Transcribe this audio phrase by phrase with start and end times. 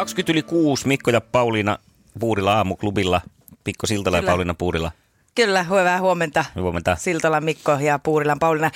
[0.00, 1.78] 20 yli 6, Mikko ja Pauliina
[2.20, 3.20] Puurilla aamuklubilla.
[3.66, 4.22] Mikko Siltala ja.
[4.22, 4.92] Pauliina Puurilla.
[5.34, 6.44] Kyllä, hyvää huomenta.
[6.54, 6.96] Huomenta.
[6.96, 8.70] Siltala Mikko ja Puurilan Pauliina.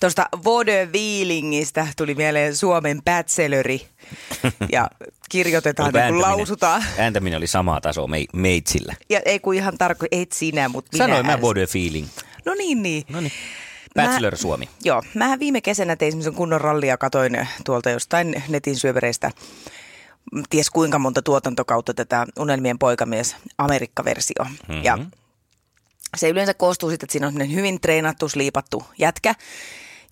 [0.00, 3.86] Tuosta Vaudevillingistä tuli mieleen Suomen bachelori.
[4.72, 4.90] Ja
[5.30, 6.84] kirjoitetaan niin lausutaan.
[6.98, 8.94] Ääntäminen oli samaa tasoa me, meitsillä.
[9.08, 11.04] Ja ei kun ihan tarko, et sinä, mutta minä.
[11.04, 12.06] Sanoin mä Feeling.
[12.44, 13.04] No niin, niin.
[13.08, 13.32] No niin.
[13.96, 14.68] Mä- Bachelor Suomi.
[14.84, 19.30] Joo, mä viime kesänä tein semmoisen kunnon rallia, katoin tuolta jostain netin syövereistä
[20.50, 24.44] ties kuinka monta tuotantokautta tätä Unelmien poikamies Amerikka-versio.
[24.44, 24.84] Mm-hmm.
[24.84, 24.98] Ja
[26.16, 29.34] se yleensä koostuu siitä, että siinä on hyvin treenattu, sliipattu jätkä,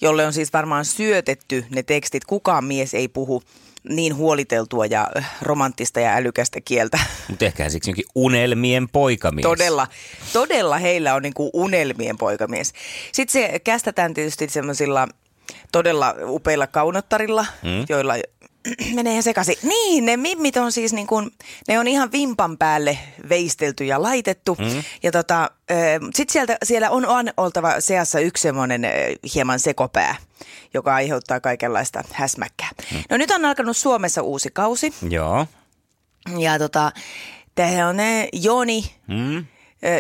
[0.01, 2.25] jolle on siis varmaan syötetty ne tekstit.
[2.25, 3.42] Kukaan mies ei puhu
[3.89, 5.09] niin huoliteltua ja
[5.42, 6.98] romanttista ja älykästä kieltä.
[7.29, 9.42] Mutta ehkä siksi jonkin unelmien poikamies.
[9.42, 9.87] Todella,
[10.33, 12.73] todella heillä on niinku unelmien poikamies.
[13.12, 15.09] Sitten se kästetään tietysti semmoisilla
[15.73, 17.87] todella upeilla kaunottarilla, mm.
[17.89, 18.14] joilla
[18.94, 19.56] menee ihan sekaisin.
[19.62, 21.30] Niin, ne mimmit on siis niin kuin,
[21.69, 24.56] ne on ihan vimpan päälle veistelty ja laitettu.
[24.58, 24.83] Mm.
[25.02, 25.50] Ja tota,
[26.14, 28.83] sitten sieltä, siellä on, on oltava seassa yksi semmoinen
[29.34, 30.16] hieman sekopää,
[30.74, 32.70] joka aiheuttaa kaikenlaista häsmäkkää.
[32.92, 33.02] Mm.
[33.11, 34.92] No nyt on alkanut Suomessa uusi kausi.
[35.11, 35.46] Joo.
[36.39, 36.92] Ja tota,
[37.55, 39.46] tämä on ne Joni, Mm.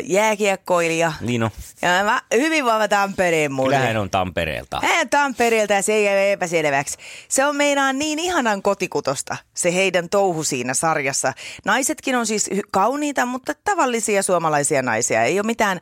[0.04, 1.12] Jääkiekkoilija.
[1.20, 1.50] Niin on.
[1.82, 3.74] Ja mä, hyvin vahva Tampereen mulle.
[3.74, 4.80] Kyllä hän on Tampereelta.
[4.82, 6.98] Hän on Tampereelta ja se ei jää epäselväksi.
[7.28, 11.32] Se on meinaan niin ihanan kotikutosta, se heidän touhu siinä sarjassa.
[11.64, 15.22] Naisetkin on siis kauniita, mutta tavallisia suomalaisia naisia.
[15.22, 15.80] Ei ole mitään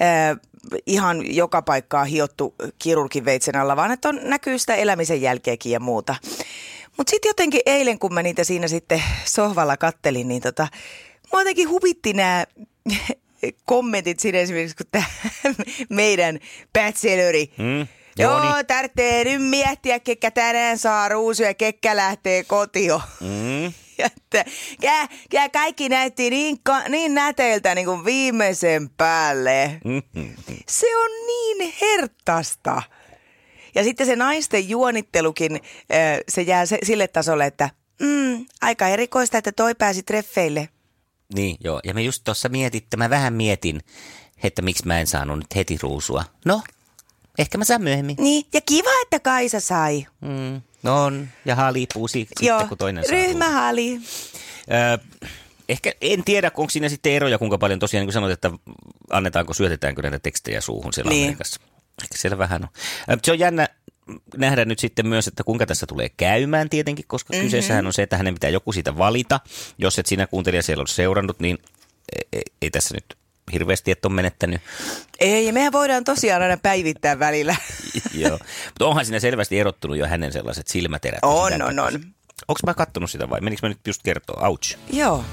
[0.00, 0.38] äh,
[0.86, 5.80] ihan joka paikkaa hiottu kirurgin veitsen alla, vaan että on, näkyy sitä elämisen jälkeäkin ja
[5.80, 6.14] muuta.
[6.96, 10.68] Mutta sitten jotenkin eilen, kun mä niitä siinä sitten sohvalla kattelin, niin tota,
[11.32, 12.44] mua jotenkin huvitti nämä
[13.64, 15.04] kommentit siinä esimerkiksi, kun tämä
[15.88, 16.38] meidän
[16.72, 17.50] bachelori.
[17.58, 17.86] Mm.
[18.18, 18.64] Joo, Joni.
[18.64, 23.02] tarvitsee nyt miettiä, ketkä tänään saa ruusuja ja ketkä lähtee kotio.
[23.20, 23.72] Mm.
[23.98, 24.44] Ja että,
[25.30, 26.58] kää kaikki näytti niin,
[26.88, 29.80] niin näteiltä niin kuin viimeisen päälle.
[29.84, 30.34] Mm-hmm.
[30.68, 32.82] Se on niin hertasta.
[33.74, 35.60] Ja sitten se naisten juonittelukin,
[36.28, 37.70] se jää sille tasolle, että
[38.00, 40.68] mm, aika erikoista, että toi pääsi treffeille.
[41.34, 41.80] Niin, joo.
[41.84, 43.80] Ja me just tuossa mietitte, mä vähän mietin,
[44.42, 46.24] että miksi mä en saanut nyt heti ruusua.
[46.44, 46.62] No,
[47.38, 48.16] ehkä mä saan myöhemmin.
[48.18, 50.06] Niin, ja kiva, että Kaisa sai.
[50.20, 50.60] Mm.
[50.82, 54.00] No on, ja halipuu si- sitten, kun toinen saa ryhmähali.
[54.72, 54.98] Öö,
[55.68, 58.50] ehkä en tiedä, onko siinä sitten eroja, kuinka paljon tosiaan, niin kuin sanoit, että
[59.10, 61.24] annetaanko, syötetäänkö näitä tekstejä suuhun siellä Niin.
[61.24, 61.60] Amerikassa.
[62.02, 63.18] Ehkä siellä vähän on.
[63.24, 63.68] Se on jännä
[64.36, 67.44] nähdä nyt sitten myös, että kuinka tässä tulee käymään tietenkin, koska mm-hmm.
[67.44, 69.40] kyseessähän on se, että hänen pitää joku siitä valita.
[69.78, 71.58] Jos et sinä kuuntelija siellä ole seurannut, niin
[72.16, 73.18] ei, ei, ei tässä nyt
[73.52, 74.60] hirveästi et ole menettänyt.
[75.20, 77.56] Ei, ja mehän voidaan tosiaan aina päivittää välillä.
[78.14, 78.38] Joo.
[78.66, 81.20] Mutta onhan siinä selvästi erottunut jo hänen sellaiset silmäterät.
[81.22, 81.92] On, on, on.
[82.48, 84.48] Onko mä kattonut sitä vai menikö mä nyt just kertoa?
[84.48, 84.76] Ouch.
[84.92, 85.24] Joo.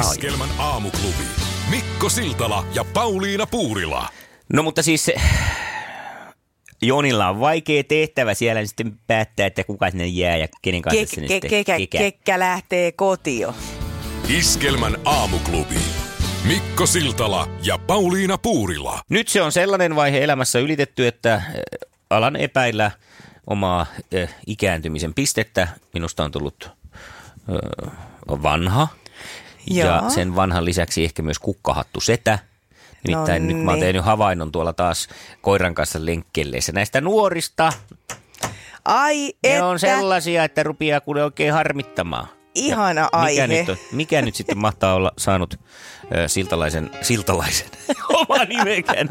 [0.00, 1.24] Iskelmän aamuklubi.
[1.70, 4.08] Mikko Siltala ja Pauliina Puurila.
[4.52, 5.20] No mutta siis se-
[6.82, 11.00] Jonilla on vaikea tehtävä siellä niin sitten päättää, että kuka sinne jää ja kenen kanssa
[11.00, 11.98] Ke, sinne ke, sitten kekä, kekä.
[11.98, 13.54] kekkä lähtee kotio.
[14.28, 15.78] Iskelmän aamuklubi.
[16.44, 19.00] Mikko Siltala ja Pauliina Puurila.
[19.08, 21.62] Nyt se on sellainen vaihe elämässä ylitetty, että eh,
[22.10, 22.90] alan epäillä
[23.46, 25.68] omaa eh, ikääntymisen pistettä.
[25.94, 26.70] Minusta on tullut
[27.48, 27.90] eh,
[28.28, 28.88] vanha
[29.70, 30.10] ja Joo.
[30.10, 32.38] sen vanhan lisäksi ehkä myös kukkahattu setä.
[33.08, 33.86] Nimittäin No nyt mä oon niin.
[33.86, 35.08] tehnyt havainnon tuolla taas
[35.42, 37.72] koiran kanssa lenkkelleissä näistä nuorista.
[38.84, 42.28] Ai Ne että, on sellaisia, että rupeaa kuule oikein harmittamaan.
[42.54, 43.46] ihana Ja aihe.
[43.46, 45.54] Mikä nyt, on, mikä nyt sitten mahtaa olla saanut
[46.16, 47.66] ö, siltalaisen, siltalaisen,
[48.18, 49.08] oma nimekään,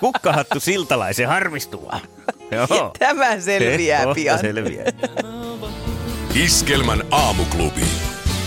[0.00, 2.00] kukkahattu siltalaisen harmistua.
[2.50, 2.92] Joo.
[2.98, 4.38] Tämä selviää Kohta pian.
[4.38, 4.86] selviää.
[6.34, 7.80] Iskelmän aamuklubi.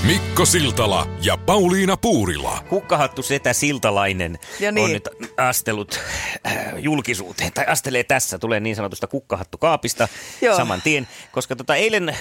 [0.04, 2.64] Mikko Siltala ja Pauliina Puurila.
[2.70, 4.86] Kukkahattu setä siltalainen Ja niin.
[4.86, 6.00] on nyt astellut
[6.48, 10.08] äh, julkisuuteen, tai astelee tässä, tulee niin sanotusta kukkahattu kaapista
[10.42, 10.58] Joo.
[10.58, 12.18] saman tien, koska tota eilen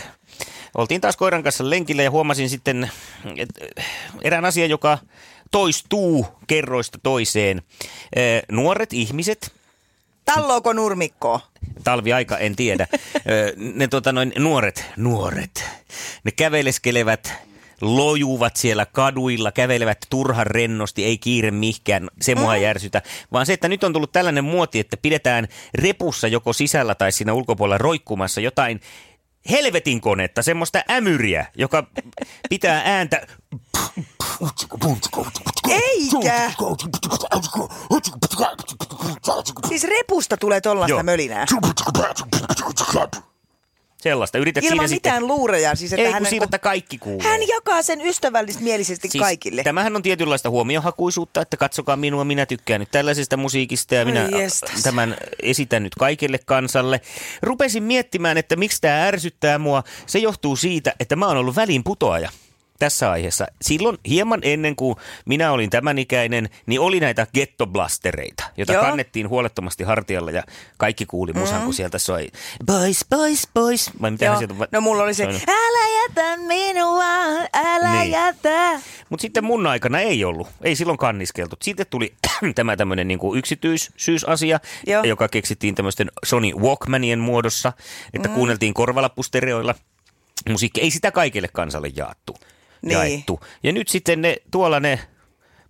[0.74, 2.90] oltiin taas koiran kanssa lenkillä ja huomasin sitten
[3.36, 3.48] et,
[3.78, 3.84] äh,
[4.22, 4.98] erään asian, joka
[5.50, 7.62] toistuu kerroista toiseen.
[8.18, 9.52] Äh, Nuoret ihmiset
[10.24, 11.40] Tallooko nurmikkoa?
[11.84, 12.86] talviaika, en tiedä.
[13.56, 15.64] Ne tota, noin, nuoret, nuoret,
[16.24, 17.47] ne käveleskelevät
[17.80, 23.02] lojuvat siellä kaduilla, kävelevät turhan rennosti, ei kiire mihkään, se mua ei järsytä.
[23.32, 27.32] Vaan se, että nyt on tullut tällainen muoti, että pidetään repussa joko sisällä tai siinä
[27.32, 28.80] ulkopuolella roikkumassa jotain
[29.50, 31.86] helvetin konetta, semmoista ämyriä, joka
[32.50, 33.26] pitää ääntä
[35.70, 36.52] Eikä!
[39.68, 41.02] Siis repusta tulee tollaista Joo.
[41.02, 41.46] mölinää.
[44.00, 44.38] Sellaista.
[44.38, 45.36] Yrität Ilman siinä mitään sitten...
[45.36, 45.74] luureja.
[45.74, 47.28] Siis, että Ei, hän, kun siinä, että kaikki kuulee.
[47.28, 49.62] hän jakaa sen ystävällismielisesti siis kaikille.
[49.62, 54.82] Tämähän on tietynlaista huomiohakuisuutta, että katsokaa minua, minä tykkään nyt tällaisesta musiikista ja minä jestas.
[54.82, 57.00] tämän esitän nyt kaikille kansalle.
[57.42, 59.82] Rupesin miettimään, että miksi tämä ärsyttää mua.
[60.06, 62.30] Se johtuu siitä, että mä oon ollut välinputoaja
[62.78, 63.46] tässä aiheessa.
[63.62, 68.82] Silloin hieman ennen kuin minä olin tämän ikäinen, niin oli näitä gettoblastereita, joita Joo.
[68.82, 70.42] kannettiin huolettomasti hartialla ja
[70.76, 72.28] kaikki kuuli musan, kun sieltä soi
[72.66, 73.90] Boys, boys, boys.
[74.02, 74.38] Vai Joo.
[74.38, 75.42] sieltä va- No mulla oli se, soinut?
[75.48, 77.04] älä jätä minua,
[77.54, 78.10] älä Niin.
[78.10, 78.80] jätä.
[79.08, 81.56] Mutta sitten mun aikana ei ollut, ei silloin kanniskeltu.
[81.62, 82.14] Sitten tuli
[82.54, 85.04] tämä tämmöinen niinku yksityisyysasia, Joo.
[85.04, 87.72] joka keksittiin tämmöisten Sony Walkmanien muodossa,
[88.14, 88.34] että mm.
[88.34, 89.74] kuunneltiin korvalappustereoilla
[90.48, 90.80] musiikki.
[90.80, 92.36] Ei sitä kaikille kansalle jaettu.
[92.82, 92.92] Niin.
[92.92, 93.40] jaettu.
[93.62, 95.00] Ja nyt sitten ne, tuolla ne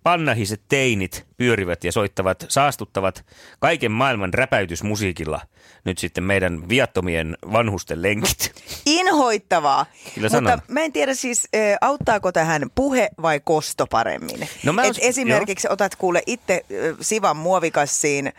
[0.02, 3.24] pannahiset teinit pyörivät ja soittavat, saastuttavat
[3.58, 5.40] kaiken maailman räpäytysmusiikilla
[5.84, 8.52] nyt sitten meidän viattomien vanhusten lenkit.
[8.86, 9.86] Inhoittavaa.
[10.14, 10.60] Kyllä Mutta sanon.
[10.68, 11.48] mä en tiedä siis,
[11.80, 14.48] auttaako tähän puhe vai kosto paremmin.
[14.64, 16.64] No mä Et esimerkiksi otat kuule itse
[17.00, 18.32] Sivan muovikassiin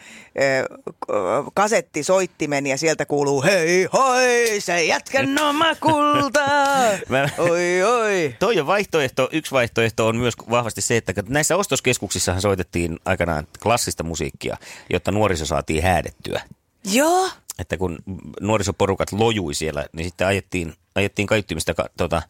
[1.53, 6.45] kasettisoittimen ja sieltä kuuluu hei hoi, se jätkän oma kulta.
[7.09, 8.35] Mä- Oi oi.
[8.39, 9.29] Toi on vaihtoehto.
[9.31, 14.57] Yksi vaihtoehto on myös vahvasti se, että näissä ostoskeskuksissahan soitettiin aikanaan klassista musiikkia,
[14.89, 16.41] jotta nuoriso saatiin häädettyä.
[16.83, 17.29] Joo.
[17.59, 17.97] Että kun
[18.41, 22.21] nuorisoporukat lojui siellä, niin sitten ajettiin, ajettiin kaiuttimista ka, tota,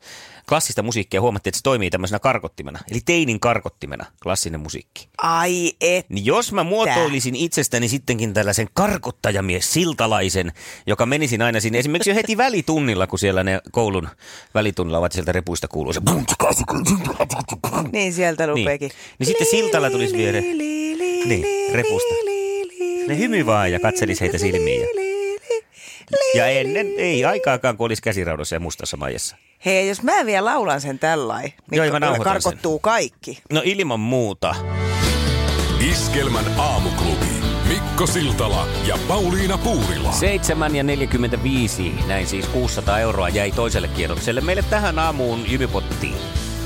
[0.50, 2.80] klassista musiikkia ja huomattiin, että se toimii tämmöisenä karkottimena.
[2.92, 5.10] Eli teinin karkottimena, klassinen musiikki.
[5.18, 6.10] Ai et.
[6.10, 10.52] Niin jos mä muotoilisin itsestäni sittenkin tällaisen karkottajamies siltalaisen,
[10.88, 14.10] joka menisin aina sinne esimerkiksi jo heti välitunnilla, kun siellä ne koulun
[14.54, 16.02] välitunnilla ovat sieltä repuista kuuluu se
[17.92, 18.92] Niin sieltä lupeekin.
[19.20, 20.58] Niin sitten Siltala tulisi viereen.
[21.26, 22.29] Niin, repusta.
[23.10, 24.82] Ne hymy vaan ja katselisi heitä silmiin.
[24.82, 24.88] Ja,
[26.36, 29.36] ja ennen, ei aikaakaan, kun olisi käsiraudossa ja mustassa maijassa.
[29.66, 33.40] Hei, jos mä vielä laulan sen tällain, Joo, niin mä karkottuu kaikki.
[33.52, 34.56] No ilman muuta.
[35.92, 37.26] Iskelmän aamuklubi.
[37.68, 40.12] Mikko Siltala ja Pauliina Puurila.
[40.12, 46.16] 7 ja 45, näin siis 600 euroa jäi toiselle kierrokselle meille tähän aamuun jymypottiin.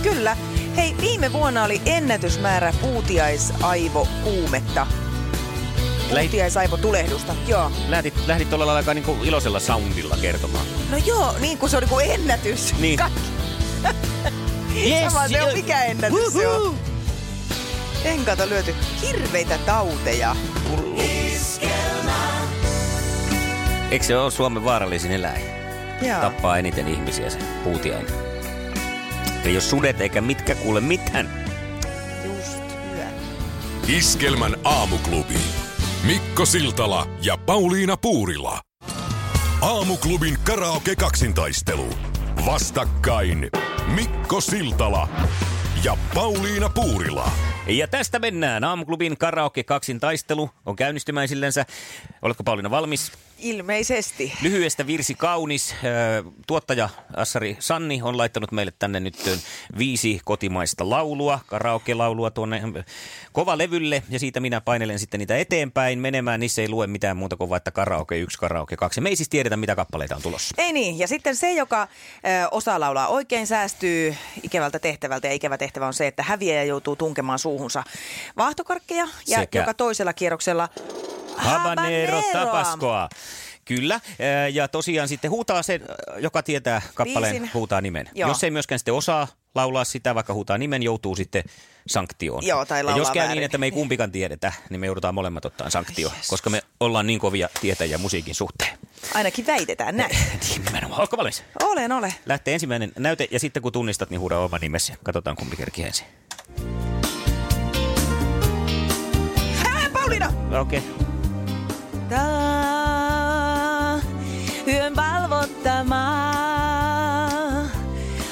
[0.03, 0.37] Kyllä.
[0.75, 4.87] Hei, viime vuonna oli ennätysmäärä puutiaisaivokuumetta.
[6.13, 7.71] Lähit- Puutiaisaivotulehdusta, joo.
[7.89, 10.65] Lähdit, lähdit tuolla lailla aika niin kuin iloisella soundilla kertomaan.
[10.89, 12.73] No joo, niin kuin se oli kuin ennätys.
[12.79, 12.99] Niin.
[12.99, 13.19] Kaikki.
[14.89, 16.75] Yes, Sama se on mikä ennätys se on.
[18.05, 20.35] En kato lyöty hirveitä tauteja.
[23.91, 25.41] Eikö se ole Suomen vaarallisin eläin?
[26.01, 26.19] Joo.
[26.21, 28.13] Tappaa eniten ihmisiä se puutiainen.
[29.45, 31.45] Ei ole sudet eikä mitkä kuule mitään.
[32.25, 32.57] Just
[32.91, 33.05] hyvä.
[33.87, 35.39] Iskelmän aamuklubi.
[36.03, 38.61] Mikko Siltala ja Pauliina Puurila.
[39.61, 41.89] Aamuklubin karaoke kaksintaistelu.
[42.45, 43.49] Vastakkain
[43.95, 45.07] Mikko Siltala
[45.83, 47.31] ja Pauliina Puurila.
[47.67, 48.63] Ja tästä mennään.
[48.63, 51.65] Aamuklubin karaoke kaksin taistelu on käynnistymäisillensä.
[52.21, 53.11] Oletko Pauliina valmis?
[53.39, 54.33] Ilmeisesti.
[54.41, 55.75] Lyhyestä virsi kaunis.
[56.47, 59.15] Tuottaja Assari Sanni on laittanut meille tänne nyt
[59.77, 62.83] viisi kotimaista laulua, karaoke-laulua tuonne ö,
[63.31, 64.03] kovalevylle.
[64.09, 66.39] Ja siitä minä painelen sitten niitä eteenpäin menemään.
[66.39, 69.01] Niissä ei lue mitään muuta kuin vaikka karaoke 1, karaoke 2.
[69.01, 70.55] Me ei siis tiedetä, mitä kappaleita on tulossa.
[70.57, 71.87] Ei niin, ja sitten se, joka
[72.51, 75.27] osaa laulaa oikein, säästyy ikävältä tehtävältä.
[75.27, 77.83] Ja ikävä tehtävä on se, että häviäjä joutuu tunkemaan suuhunsa
[78.37, 79.07] vaahtokarkkeja.
[79.27, 80.69] Ja Sekä- joka toisella kierroksella
[81.37, 83.09] Habanero tapaskoa.
[83.65, 83.99] Kyllä,
[84.45, 87.53] ö, ja tosiaan sitten huutaa sen, ö, joka tietää kappaleen, Biisin.
[87.53, 88.09] huutaa nimen.
[88.15, 88.29] Joo.
[88.29, 91.43] Jos ei myöskään sitten osaa laulaa sitä, vaikka huutaa nimen, joutuu sitten
[91.87, 92.45] sanktioon.
[92.45, 93.43] Joo, tai ja jos käy niin, väärin.
[93.43, 97.07] että me ei kumpikaan tiedetä, niin me joudutaan molemmat ottaa sanktio, Ai koska me ollaan
[97.07, 98.77] niin kovia tietäjiä musiikin suhteen.
[99.13, 100.11] Ainakin väitetään näin.
[100.49, 100.99] Niin, Nimenomaan.
[100.99, 101.43] Oletko valmis?
[101.63, 102.13] Olen, ole.
[102.25, 104.93] Lähtee ensimmäinen näyte ja sitten kun tunnistat, niin huuda oma nimesi.
[105.03, 106.05] Katsotaan kumpi kerkii ensin.
[110.21, 110.59] Ää, Pauliina!
[110.61, 110.79] Okei.
[110.79, 110.89] Okay.
[112.09, 113.99] Tää
[114.67, 116.33] yön valvottamaa.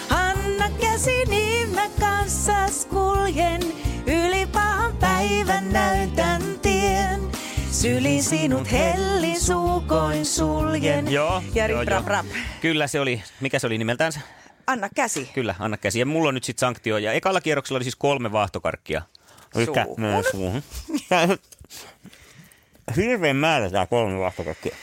[0.10, 3.62] Anna käsi niin mä kanssas kuljen.
[4.08, 7.22] Yli pahan päivän näytän tien.
[7.72, 11.12] Syliin sinut hellisuukoin suljen.
[11.12, 12.02] Joo, Ja rip, rap, joo.
[12.06, 12.26] rap.
[12.62, 14.20] Kyllä se oli, mikä se oli nimeltänsä?
[14.68, 15.30] Anna käsi.
[15.34, 16.00] Kyllä, anna käsi.
[16.00, 16.98] Ja mulla on nyt sitten sanktio.
[16.98, 19.02] Ja ekalla kierroksella oli siis kolme vaahtokarkkia.
[19.54, 20.24] Suuhun.
[20.32, 20.64] suuhun.
[22.96, 24.76] Hirveän määrä tää kolme vaahtokarkkia.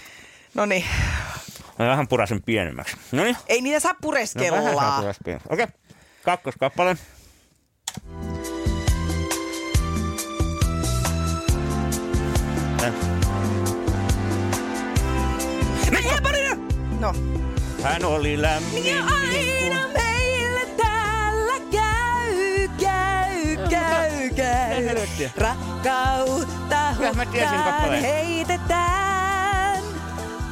[0.55, 0.85] No niin,
[1.79, 2.97] Mä vähän purasen pienemmäksi.
[3.13, 3.37] No niin.
[3.47, 4.63] ei niitä saa No, vähän pureskella.
[4.81, 5.53] saa purasen pienemmäksi.
[5.55, 5.67] Okei.
[6.25, 6.97] Kakkoskappale.
[12.81, 12.93] Tää.
[17.01, 17.15] no.
[17.83, 18.87] Hän oli lämmin.
[18.87, 20.18] Ja aina meillä
[24.39, 24.85] käy?
[25.37, 29.83] Rakkautta hukkaan heitetään.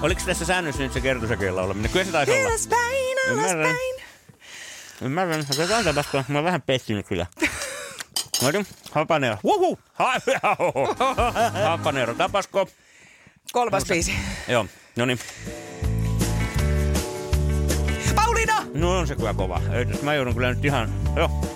[0.00, 1.90] Oliko tässä säännössä nyt se kertosäkeellä oleminen?
[1.90, 2.48] Kyllä se taisi olla.
[2.48, 3.66] Alaspäin, Ymmärrän.
[3.66, 4.02] alaspäin.
[5.02, 5.44] Ymmärrän.
[5.50, 7.26] Otetaan koska mä oon vähän pettynyt kyllä.
[8.42, 9.36] Noin, hapanero.
[9.44, 9.78] Wuhu!
[9.94, 10.20] Ha-
[11.68, 12.68] hapanero tapasko.
[13.52, 14.14] Kolmas biisi.
[14.48, 14.66] Joo,
[14.96, 15.18] no niin.
[18.14, 18.66] Pauliina!
[18.74, 19.60] No on se kyllä kova.
[19.72, 20.92] Ei, mä joudun kyllä nyt ihan...
[21.16, 21.55] Joo.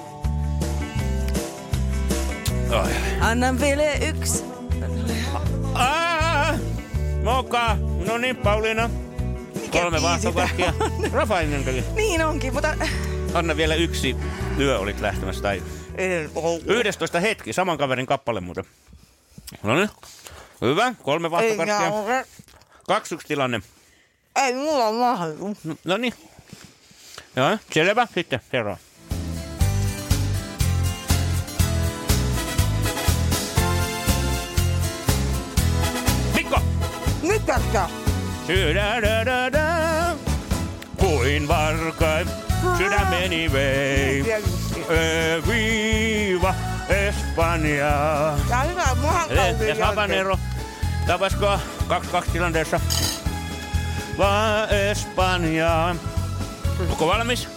[2.72, 2.92] Ai.
[3.20, 4.44] Annan vielä yksi.
[5.74, 6.54] Aa,
[7.24, 7.76] moka.
[8.06, 8.90] No niin, Pauliina.
[9.70, 10.72] Kolme biisi vaahtokarkkia.
[10.78, 11.84] tää Rafainen kävi.
[11.94, 12.76] Niin onkin, mutta...
[13.34, 14.16] Anna vielä yksi
[14.58, 15.42] yö olit lähtemässä.
[15.42, 15.62] Tai
[16.66, 18.64] 11 hetki, saman kaverin kappale muuten.
[19.62, 19.90] No niin.
[20.60, 22.24] Hyvä, kolme vaahtokarkkia.
[22.86, 23.60] Kaksi yksi tilanne.
[24.36, 24.90] Ei mulla.
[25.64, 26.14] No, no niin.
[27.36, 28.06] Joo, selvä.
[28.14, 28.89] Sitten seuraava.
[37.72, 37.88] Tässä.
[38.46, 39.66] Sydädädädä,
[40.96, 41.48] kuin
[42.78, 44.24] sydämeni vei.
[45.48, 46.54] Viiva
[46.88, 48.38] Espanjaa.
[48.50, 49.28] Ja hyvä, muhan
[49.78, 50.38] Ja habanero.
[51.06, 51.58] Tapasko
[51.88, 52.80] 2-2 tilanteessa.
[54.18, 55.94] Va Espanjaa.
[56.90, 57.48] Onko valmis?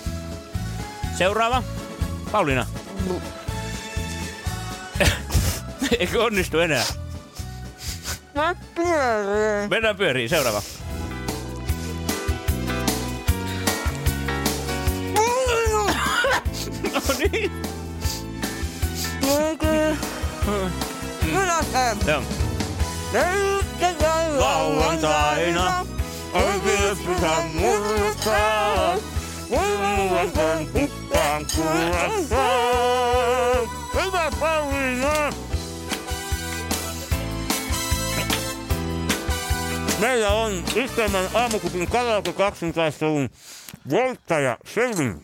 [1.17, 1.63] Seuraava.
[2.31, 2.65] Pauliina.
[5.99, 6.83] Eikö onnistu enää?
[9.69, 10.29] Mennään pyöriin.
[10.29, 10.61] Seuraava.
[16.93, 17.51] No niin.
[22.07, 22.23] Joo.
[24.39, 25.85] Lauantaina
[30.73, 32.35] kuppaan kurassa.
[33.93, 35.52] Hyvä Pauliina!
[40.03, 43.29] Meillä on Iskelmän aamukupin karaoke kaksintaistelun
[43.89, 45.21] voittaja Selvin.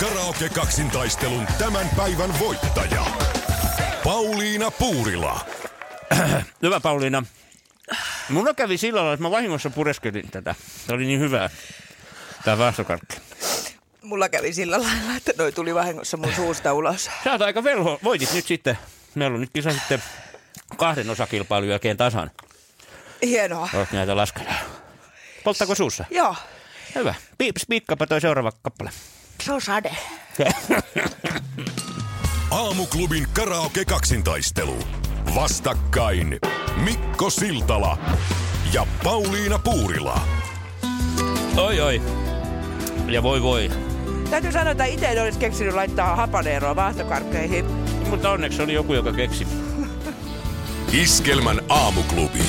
[0.00, 3.04] Karaoke kaksintaistelun tämän päivän voittaja.
[4.04, 5.40] Pauliina Puurila.
[6.62, 7.22] Hyvä Pauliina.
[8.28, 10.54] Mulla kävi sillä lailla, että mä vahingossa pureskelin tätä.
[10.86, 11.50] Se oli niin hyvää.
[12.44, 13.16] Tää vastokarkki.
[14.02, 17.04] Mulla kävi sillä lailla, että noi tuli vahingossa mun suusta ulos.
[17.24, 18.00] Sä oot aika velho.
[18.04, 18.78] Voitit nyt sitten.
[19.14, 20.02] Meillä on nyt kisa sitten
[20.76, 22.30] kahden osakilpailun jälkeen tasan.
[23.22, 23.68] Hienoa.
[23.74, 24.52] Oot näitä laskenut.
[25.44, 26.04] Polttaako suussa?
[26.10, 26.36] Joo,
[26.94, 27.14] Hyvä.
[27.38, 28.90] Piips, piikkapa toi seuraava kappale.
[29.42, 29.96] se on sade.
[32.50, 34.76] Aamuklubin karaoke kaksintaistelu.
[35.34, 36.38] Vastakkain
[36.76, 37.98] Mikko Siltala
[38.72, 40.20] ja Pauliina Puurila.
[41.56, 42.02] Oi, oi.
[43.06, 43.70] Ja voi voi.
[44.30, 47.64] Täytyy sanoa, että itse en olisi keksinyt laittaa hapaneeroa vaahtokarkkeihin.
[48.10, 49.46] Mutta onneksi oli joku, joka keksi.
[50.92, 52.42] Iskelmän aamuklubi.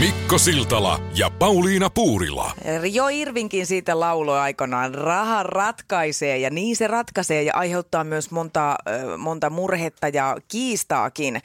[0.00, 2.52] Mikko Siltala ja Pauliina Puurila.
[2.92, 8.76] Jo Irvinkin siitä lauloi aikanaan, raha ratkaisee ja niin se ratkaisee ja aiheuttaa myös monta,
[9.18, 11.42] monta murhetta ja kiistaakin.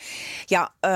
[0.50, 0.89] Ja ö,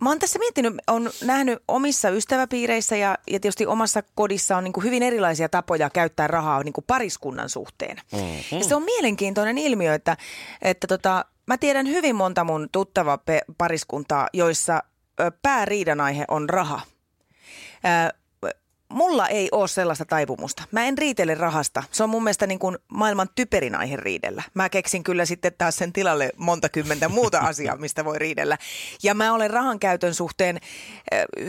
[0.00, 4.72] mä oon tässä miettinyt, on nähnyt omissa ystäväpiireissä ja, ja tietysti omassa kodissa on niin
[4.72, 7.96] kuin hyvin erilaisia tapoja käyttää rahaa niin kuin pariskunnan suhteen.
[8.12, 8.58] Mm-hmm.
[8.58, 10.16] Ja se on mielenkiintoinen ilmiö, että,
[10.62, 14.82] että tota, mä tiedän hyvin monta mun tuttava pe- pariskuntaa, joissa
[15.42, 16.80] pääriidan aihe on raha.
[18.88, 20.62] Mulla ei ole sellaista taipumusta.
[20.70, 21.82] Mä en riitele rahasta.
[21.90, 24.42] Se on mun mielestä niin kuin maailman typerin aihe riidellä.
[24.54, 28.58] Mä keksin kyllä sitten taas sen tilalle monta kymmentä muuta asiaa, mistä voi riidellä.
[29.02, 30.60] Ja mä olen rahan käytön suhteen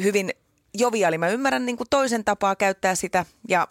[0.04, 0.32] hyvin
[0.74, 1.18] joviaali.
[1.18, 3.68] Mä ymmärrän niin kuin toisen tapaa käyttää sitä ja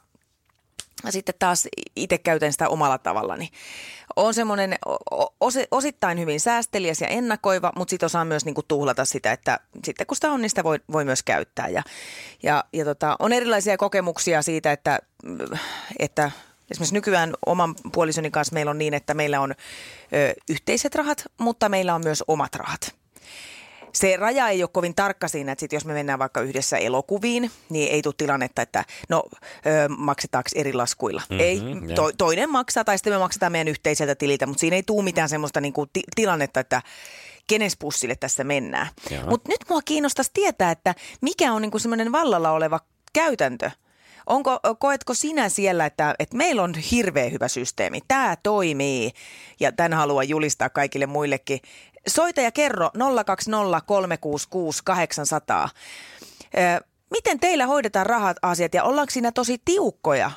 [1.10, 3.50] sitten taas itse käytän sitä omalla tavallani.
[4.20, 4.78] On semmoinen
[5.70, 10.16] osittain hyvin säästeliäs ja ennakoiva, mutta sitten osaan myös niinku tuhlata sitä, että sitten kun
[10.16, 11.68] sitä on, niin sitä voi, voi myös käyttää.
[11.68, 11.82] Ja,
[12.42, 14.98] ja, ja tota, on erilaisia kokemuksia siitä, että,
[15.98, 16.30] että
[16.70, 21.68] esimerkiksi nykyään oman puolisoni kanssa meillä on niin, että meillä on ö, yhteiset rahat, mutta
[21.68, 22.94] meillä on myös omat rahat.
[23.94, 27.50] Se raja ei ole kovin tarkka siinä, että sit jos me mennään vaikka yhdessä elokuviin,
[27.68, 29.22] niin ei tule tilannetta, että no
[29.66, 31.22] ö, maksetaanko eri laskuilla.
[31.30, 34.76] Mhm, Mm-hmm, ei, to, toinen maksaa tai sitten me maksetaan meidän yhteiseltä tililtä, mutta siinä
[34.76, 36.82] ei tule mitään semmoista niinku ti- tilannetta, että
[37.46, 38.86] kenes pussille tässä mennään.
[39.30, 42.80] Mutta nyt mua kiinnostaisi tietää, että mikä on niinku semmoinen vallalla oleva
[43.12, 43.70] käytäntö.
[44.26, 49.10] Onko, koetko sinä siellä, että, että meillä on hirveän hyvä systeemi, tämä toimii
[49.60, 51.60] ja tämän haluan julistaa kaikille muillekin.
[52.08, 52.90] Soita ja kerro
[53.24, 55.68] 020 366 800.
[56.44, 60.30] Ö, Miten teillä hoidetaan rahat asiat ja ollaanko siinä tosi tiukkoja?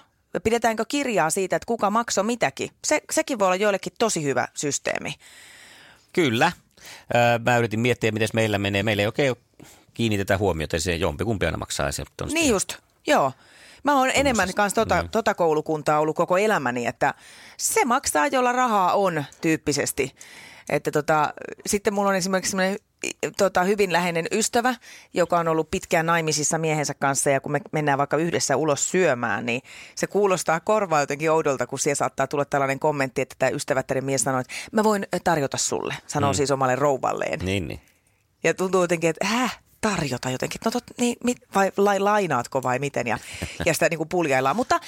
[0.43, 2.69] Pidetäänkö kirjaa siitä, että kuka maksoi mitäkin?
[2.85, 5.13] Se, sekin voi olla joillekin tosi hyvä systeemi.
[6.13, 6.51] Kyllä.
[7.45, 8.83] Mä yritin miettiä, miten meillä menee.
[8.83, 9.35] Meillä ei oikein
[9.93, 11.91] kiinnitetä huomiota siihen, jompikumpi aina maksaa.
[11.91, 12.73] Se on Niin just,
[13.07, 13.31] joo.
[13.83, 15.09] Mä oon enemmän kanssa tota, Mm.
[15.09, 17.13] tota koulukuntaa ollut koko elämäni, että
[17.57, 20.15] se maksaa, jolla rahaa on tyyppisesti.
[20.69, 21.33] Että tota,
[21.65, 22.77] sitten mulla on esimerkiksi semmoinen
[23.37, 24.75] tota, hyvin läheinen ystävä,
[25.13, 29.45] joka on ollut pitkään naimisissa miehensä kanssa ja kun me mennään vaikka yhdessä ulos syömään,
[29.45, 29.61] niin
[29.95, 34.21] se kuulostaa korvaa jotenkin oudolta, kun siellä saattaa tulla tällainen kommentti, että tämä ystävättären mies
[34.21, 36.35] sanoo, että mä voin tarjota sulle, sanoo mm.
[36.35, 37.39] siis omalle rouvalleen.
[37.39, 37.81] Niin, niin.
[38.43, 40.61] Ja tuntuu jotenkin, että häh, tarjota jotenkin.
[40.65, 43.07] No tot, niin, mit, vai lai, lainaatko vai miten?
[43.07, 43.17] Ja,
[43.65, 44.55] ja sitä niin kuin puljaillaan.
[44.55, 44.79] Mutta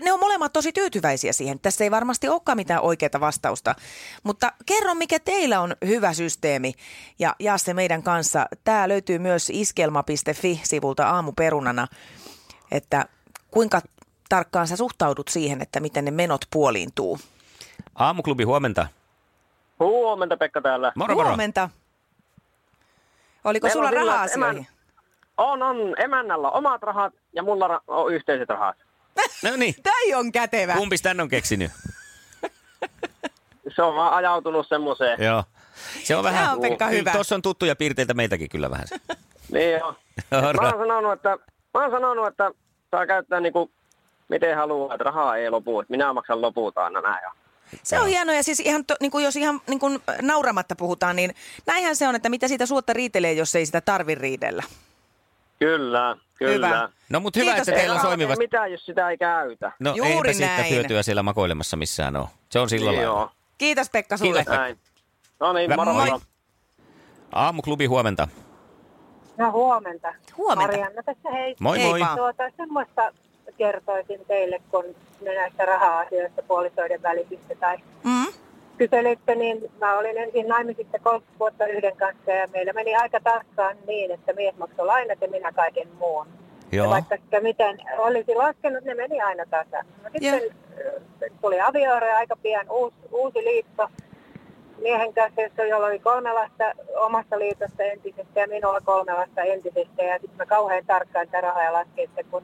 [0.00, 1.60] ne on molemmat tosi tyytyväisiä siihen.
[1.60, 3.74] Tässä ei varmasti olekaan mitään oikeaa vastausta.
[4.22, 6.74] Mutta kerro, mikä teillä on hyvä systeemi
[7.18, 8.46] ja jaa se meidän kanssa.
[8.64, 11.86] Tämä löytyy myös iskelma.fi-sivulta aamuperunana,
[12.70, 13.06] että
[13.50, 13.80] kuinka
[14.28, 17.18] tarkkaan sä suhtaudut siihen, että miten ne menot puoliintuu.
[17.94, 18.86] Aamuklubi, huomenta.
[19.80, 20.92] Huomenta Pekka täällä.
[20.94, 21.28] Moro, moro.
[21.28, 21.70] Huomenta.
[23.44, 24.66] Oliko Meillä sulla rahaa emän-?
[25.36, 25.76] On, on.
[25.98, 28.76] Emännällä on omat rahat ja mulla on yhteiset rahat.
[29.42, 29.74] No niin.
[29.82, 30.74] Tämä on kätevä.
[30.74, 31.70] Kumpis tän on keksinyt?
[33.76, 35.22] Se on vaan ajautunut semmoiseen.
[35.24, 35.44] Joo.
[36.04, 37.12] Se on vähän, on, Pekka, kyllä hyvä.
[37.12, 38.86] Tuossa on tuttuja piirteitä meiltäkin kyllä vähän.
[39.52, 39.94] Niin joo.
[40.30, 41.38] mä, oon sanonut, että,
[41.74, 42.50] mä oon sanonut, että
[42.90, 43.70] saa käyttää niinku
[44.28, 45.80] miten haluaa, että rahaa ei lopu.
[45.80, 47.22] Että minä maksan loput aina näin.
[47.22, 47.32] Ja
[47.82, 51.16] Se on hienoa ja siis ihan, to, niin kuin jos ihan niin kuin nauramatta puhutaan,
[51.16, 51.34] niin
[51.66, 54.62] näinhän se on, että mitä siitä suotta riitelee, jos ei sitä tarvi riidellä.
[55.66, 56.66] Kyllä, kyllä.
[56.68, 56.88] Hyvä.
[57.10, 59.72] No mutta hyvä, Kiitos, että teillä on tee mitään, jos sitä ei käytä.
[59.80, 60.74] No Juuri eipä siitä näin.
[60.74, 62.26] hyötyä siellä makoilemassa missään ole.
[62.48, 63.20] Se on silloin Niin lailla.
[63.22, 64.38] joo, Kiitos Pekka sulle.
[64.38, 64.54] Kiitos.
[64.56, 64.78] näin.
[65.40, 66.20] No niin, Hyvä, moro, moro.
[67.32, 68.28] Aamuklubi, huomenta.
[69.38, 70.14] No huomenta.
[70.36, 70.66] Huomenta.
[70.72, 71.56] Marianna tässä hei.
[71.60, 72.00] Moi Hei moi.
[72.00, 72.16] vaan.
[72.18, 73.12] Tuota, semmoista
[73.58, 74.84] kertoisin teille, kun
[75.24, 78.21] me näistä raha-asioista puolisoiden välisistä tai Mm.
[78.78, 83.76] Kyselitte, niin mä olin ensin naimisissa 30 vuotta yhden kanssa ja meillä meni aika tarkkaan
[83.86, 86.26] niin, että mies maksoi lainat ja minä kaiken muun.
[86.72, 86.90] Ja Joo.
[86.90, 89.86] vaikka sitä miten olisi laskenut, ne meni aina tasan.
[90.02, 93.88] No sitten äh, tuli avioero ja aika pian uusi, uusi liitto
[94.82, 96.64] miehen kanssa, jolla oli kolme lasta
[96.96, 100.02] omasta liitosta entisestä ja minulla kolme lasta entisestä.
[100.02, 102.42] Ja sitten mä kauhean tarkkaan tätä rahaa laskin, että kun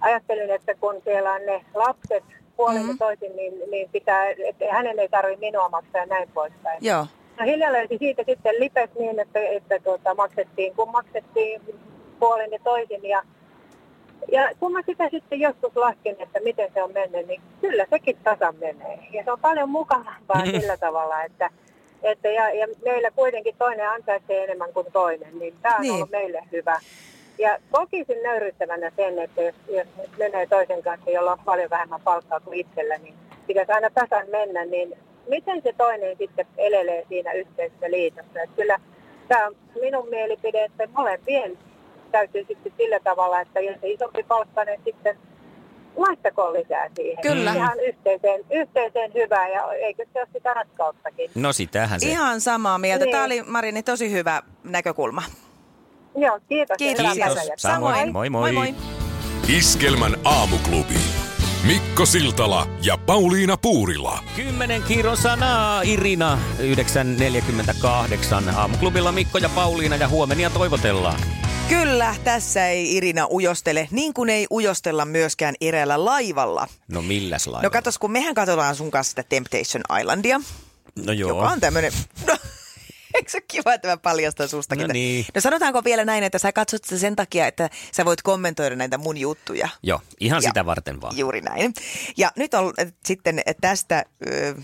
[0.00, 2.24] ajattelin, että kun siellä on ne lapset
[2.56, 2.86] puolin Mhm.
[2.86, 2.98] mm-hmm.
[2.98, 6.78] toisin, niin, niin pitää, että hänen ei tarvitse minua maksaa ja näin poispäin.
[6.84, 7.06] Joo.
[7.40, 11.60] No hiljalleen siitä sitten lipes niin, että, että tuota, maksettiin, kun maksettiin
[12.18, 13.04] puolin ja toisin.
[13.04, 13.22] Ja,
[14.32, 18.16] ja kun mä sitä sitten joskus lasken, että miten se on mennyt, niin kyllä sekin
[18.24, 18.98] tasan menee.
[19.12, 21.50] Ja se on paljon mukavampaa sillä tavalla, että,
[22.02, 25.94] että ja, ja meillä kuitenkin toinen ansaitsee enemmän kuin toinen, niin tämä on niin.
[25.94, 26.80] ollut meille hyvä.
[27.38, 32.00] Ja kokisin nöyryttävänä sen, että jos, jos nyt menee toisen kanssa, jolla on paljon vähemmän
[32.00, 33.14] palkkaa kuin itsellä, niin
[33.46, 38.42] pitäisi aina tasan mennä, niin miten se toinen sitten elelee siinä yhteisessä liitossa.
[38.42, 38.80] Että kyllä
[39.28, 41.58] tämä on minun mielipide, että molempien
[42.12, 45.18] täytyy sitten sillä tavalla, että jos se isompi palkka, niin sitten
[45.96, 47.22] laittakoon lisää siihen.
[47.22, 47.52] Kyllä.
[47.52, 51.30] Ihan yhteiseen, yhteiseen hyvää ja eikö se ole sitä rakkauttakin.
[51.34, 52.08] No sitähän se.
[52.08, 53.04] Ihan samaa mieltä.
[53.04, 53.12] Niin.
[53.12, 55.22] Tämä oli Marini tosi hyvä näkökulma.
[56.16, 56.76] Joo, kiitos.
[56.78, 57.06] Kiitos.
[57.12, 57.38] Kiitos.
[57.56, 58.12] Samoin.
[58.12, 58.52] Moi moi.
[58.52, 58.74] moi, moi.
[59.56, 60.94] Iskelmän aamuklubi.
[61.66, 64.24] Mikko Siltala ja Pauliina Puurila.
[64.36, 68.56] Kymmenen kiiron sanaa, Irina, 9.48.
[68.56, 71.20] Aamuklubilla Mikko ja Pauliina ja huomenia toivotellaan.
[71.68, 76.68] Kyllä, tässä ei Irina ujostele, niin kuin ei ujostella myöskään eräällä laivalla.
[76.88, 77.62] No milläs lailla?
[77.62, 80.40] No katos, kun mehän katsotaan sun kanssa sitä Temptation Islandia,
[81.06, 81.28] no joo.
[81.28, 81.92] joka on tämmöinen...
[82.26, 82.36] No,
[83.26, 84.86] eikö se ole kiva, että mä paljastan sustakin?
[84.86, 85.26] No niin.
[85.34, 88.98] No sanotaanko vielä näin, että sä katsot sitä sen takia, että sä voit kommentoida näitä
[88.98, 89.68] mun juttuja.
[89.82, 91.16] Joo, ihan Ja- sitä varten vaan.
[91.18, 91.74] Juuri näin.
[92.16, 94.04] Ja nyt on äh, sitten tästä, äh,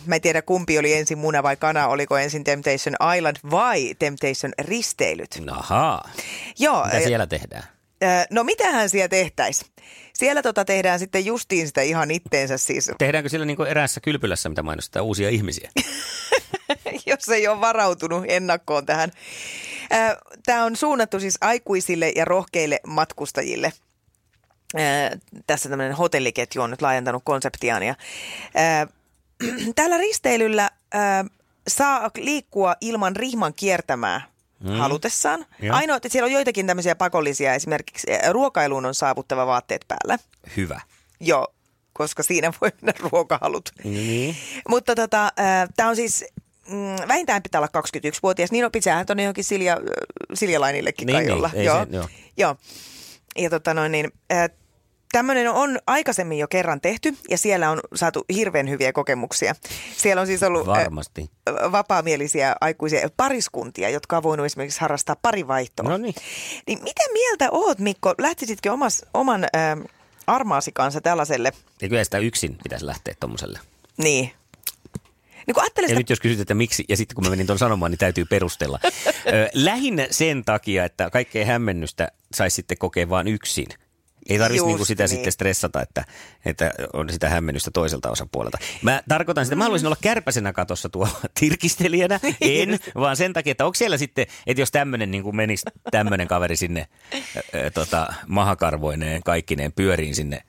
[0.07, 4.53] mä en tiedä kumpi oli ensin muna vai kana, oliko ensin Temptation Island vai Temptation
[4.59, 5.43] risteilyt.
[5.51, 6.11] Ahaa.
[6.59, 7.65] Joo, Mitä äh, siellä tehdään?
[8.03, 9.71] Äh, no mitähän siellä tehtäisiin?
[10.13, 12.91] Siellä tota tehdään sitten justiin sitä ihan itteensä siis.
[12.99, 15.71] Tehdäänkö siellä niin eräässä kylpylässä, mitä mainostetaan, uusia ihmisiä?
[17.07, 19.13] Jos jos ei ole varautunut ennakkoon tähän.
[20.47, 23.73] Tämä on suunnattu siis aikuisille ja rohkeille matkustajille.
[25.47, 27.83] Tässä tämmöinen hotelliketju on nyt laajentanut konseptiaan.
[27.83, 27.95] Ja,
[29.75, 30.71] tällä risteilyllä
[31.69, 34.32] saa liikkua ilman rihman kiertämää
[34.63, 34.71] mm.
[34.71, 35.47] halutessaan.
[35.63, 35.75] Ja.
[35.75, 40.19] Ainoa, että siellä on joitakin tämmöisiä pakollisia, esimerkiksi ruokailuun on saavuttava vaatteet päällä.
[40.57, 40.81] Hyvä.
[41.21, 41.55] Joo,
[41.93, 43.71] koska siinä voi mennä ruokahalut.
[43.85, 44.37] Niin.
[44.69, 46.25] Mutta tota, äh, tämä on siis
[46.69, 48.53] mm, vähintään pitää olla 21-vuotias.
[48.53, 49.77] Niin on pitää tuonne johonkin Silja,
[50.35, 51.51] Siljalainillekin niin, kai niin, olla.
[51.55, 51.85] Ei joo.
[51.85, 52.09] Se, joo.
[52.37, 52.57] joo.
[53.39, 54.51] Ja tota noin, niin, äh,
[55.13, 59.55] Tämmöinen on aikaisemmin jo kerran tehty ja siellä on saatu hirveän hyviä kokemuksia.
[59.97, 61.31] Siellä on siis ollut Varmasti.
[61.73, 65.89] Vapaamielisiä aikuisia pariskuntia, jotka on voinut esimerkiksi harrastaa parivaihtoa.
[65.89, 66.15] No niin.
[66.67, 68.15] Niin mitä mieltä oot Mikko?
[68.19, 69.79] Lähtisitkö omas, oman äh,
[70.27, 71.53] armaasi kanssa tällaiselle?
[71.83, 73.59] Ja kyllä sitä yksin pitäisi lähteä tuommoiselle.
[73.97, 74.33] Niin.
[75.47, 76.01] Niin kun ja sitä...
[76.01, 78.81] nyt jos kysyt, että miksi, ja sitten kun mä menin tuon sanomaan, niin täytyy perustella.
[79.55, 83.67] Lähinnä sen takia, että kaikkea hämmennystä saisi sitten kokea vain yksin.
[84.29, 85.09] Ei tarvitsisi niinku sitä niin.
[85.09, 86.05] sitten stressata, että,
[86.45, 88.59] että on sitä hämmennystä toiselta osapuolelta.
[88.83, 93.65] Mä tarkoitan sitä, mä haluaisin olla kärpäsenä katossa tuolla tirkistelijänä, en, vaan sen takia, että
[93.65, 97.19] onko siellä sitten, että jos tämmöinen niin menisi tämmöinen kaveri sinne ä,
[97.67, 100.43] ä, tota, mahakarvoineen, kaikkineen pyöriin sinne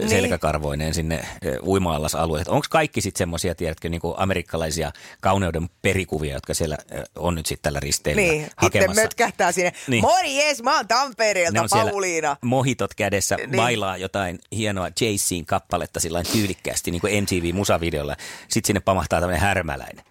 [0.00, 0.10] niin.
[0.10, 1.24] selkäkarvoineen sinne
[1.62, 2.52] uima-allasalueelle.
[2.52, 6.78] Onko kaikki sitten semmoisia, tiedätkö, niin kuin amerikkalaisia kauneuden perikuvia, jotka siellä
[7.16, 8.92] on nyt sitten tällä risteillä niin, hakemassa?
[8.92, 9.72] Niin, mötkähtää sinne.
[9.86, 10.02] Niin.
[10.02, 12.36] Morjes, mä oon Tampereelta, Pauliina.
[12.42, 13.50] mohitot kädessä, niin.
[13.56, 18.16] bailaa jotain hienoa Jayceen kappaletta sillä tyylikkäästi, niin kuin MTV-musavideolla.
[18.48, 20.04] Sitten sinne pamahtaa tämmöinen härmäläinen.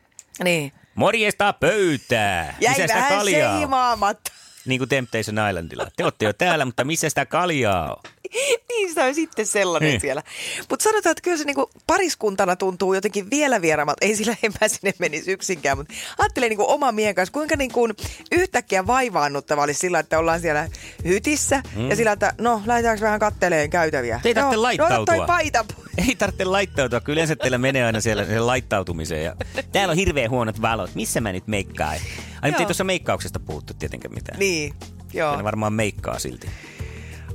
[0.44, 0.72] Niin.
[0.96, 2.56] Morjesta pöytää!
[2.60, 4.32] Jäi missä vähän kaljaa seimaamatta.
[4.70, 5.88] Niin kuin Temptation Islandilla.
[5.96, 8.12] Te olette jo täällä, mutta missä sitä kaljaa on?
[8.70, 10.02] niin se on sitten sellainen niin.
[10.02, 10.24] siellä.
[10.70, 14.06] Mutta sanotaan, että kyllä se niinku pariskuntana tuntuu jotenkin vielä vieraammalta.
[14.06, 17.90] Ei sillä en mä sinne menisi yksinkään, mutta ajattelen niinku oma miehen kanssa, kuinka niinku
[18.32, 20.70] yhtäkkiä vaivaannuttava olisi sillä, että ollaan siellä
[21.06, 21.90] hytissä mm.
[21.90, 24.22] ja sillä, että no laitetaanko vähän katteleen käytäviä.
[24.26, 24.98] Ei tarvitse no, laittautua.
[24.98, 25.66] No, toi paita
[26.08, 29.24] Ei tarvitse laittautua, kyllä yleensä teillä menee aina siellä laittautumiseen.
[29.24, 29.36] Ja
[29.72, 31.96] täällä on hirveän huonot valot, missä mä nyt meikkaan?
[32.42, 34.40] Ai, mutta ei tuossa meikkauksesta puhuttu tietenkään mitään.
[34.40, 34.74] Niin,
[35.14, 35.38] joo.
[35.38, 36.50] Ne varmaan meikkaa silti.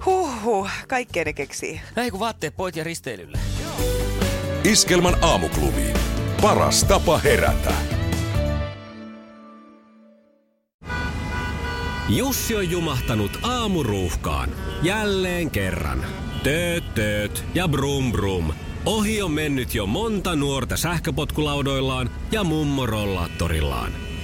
[0.06, 1.80] Huhhuh, kaikkea ne keksii.
[1.96, 3.38] Ei kun vaatteet poit ja risteilylle.
[4.64, 5.84] Iskelman aamuklubi.
[6.40, 7.74] Paras tapa herätä.
[12.08, 14.50] Jussi on jumahtanut aamuruuhkaan.
[14.82, 16.04] Jälleen kerran.
[16.42, 18.52] Tööt, tööt ja brum brum.
[18.86, 24.03] Ohi on mennyt jo monta nuorta sähköpotkulaudoillaan ja mummorollaattorillaan.